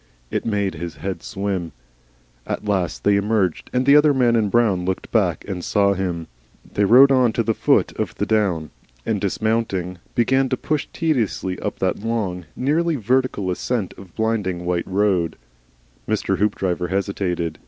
It 0.31 0.47
made 0.47 0.73
his 0.73 0.95
head 0.95 1.21
swim. 1.21 1.73
At 2.47 2.65
last 2.65 3.03
they 3.03 3.17
emerged, 3.17 3.69
and 3.71 3.85
the 3.85 3.95
other 3.95 4.15
man 4.15 4.35
in 4.35 4.49
brown 4.49 4.83
looked 4.83 5.11
back 5.11 5.45
and 5.47 5.63
saw 5.63 5.93
him. 5.93 6.25
They 6.73 6.85
rode 6.85 7.11
on 7.11 7.33
to 7.33 7.43
the 7.43 7.53
foot 7.53 7.91
of 7.99 8.15
the 8.15 8.25
down, 8.25 8.71
and 9.05 9.21
dismounting 9.21 9.99
began 10.15 10.49
to 10.49 10.57
push 10.57 10.87
tediously 10.91 11.59
up 11.59 11.77
that 11.77 11.99
long 11.99 12.45
nearly 12.55 12.95
vertical 12.95 13.51
ascent 13.51 13.93
of 13.95 14.15
blinding 14.15 14.65
white 14.65 14.87
road, 14.87 15.35
Mr. 16.09 16.39
Hoopdriver 16.39 16.87
hesitated. 16.87 17.59